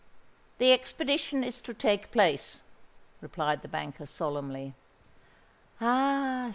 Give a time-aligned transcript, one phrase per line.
[0.57, 2.63] "The expedition is to take place,"
[3.21, 4.73] replied the banker, solemnly.
[5.79, 6.49] "Ah!